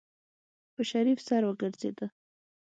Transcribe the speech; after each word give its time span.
په 0.73 0.81
شريف 0.91 1.19
سر 1.27 1.41
وګرځېده. 1.45 2.07